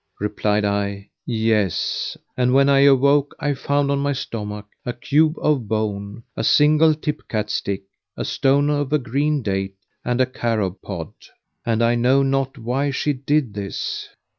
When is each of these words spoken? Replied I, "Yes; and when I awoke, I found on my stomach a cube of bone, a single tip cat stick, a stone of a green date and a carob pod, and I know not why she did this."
Replied 0.19 0.65
I, 0.65 1.09
"Yes; 1.27 2.17
and 2.35 2.55
when 2.55 2.69
I 2.69 2.79
awoke, 2.79 3.35
I 3.39 3.53
found 3.53 3.91
on 3.91 3.99
my 3.99 4.13
stomach 4.13 4.65
a 4.83 4.93
cube 4.93 5.35
of 5.39 5.67
bone, 5.67 6.23
a 6.35 6.43
single 6.43 6.95
tip 6.95 7.21
cat 7.29 7.51
stick, 7.51 7.83
a 8.17 8.25
stone 8.25 8.71
of 8.71 8.91
a 8.91 8.97
green 8.97 9.43
date 9.43 9.75
and 10.03 10.19
a 10.19 10.25
carob 10.25 10.81
pod, 10.81 11.13
and 11.67 11.83
I 11.83 11.93
know 11.93 12.23
not 12.23 12.57
why 12.57 12.89
she 12.89 13.13
did 13.13 13.53
this." 13.53 14.09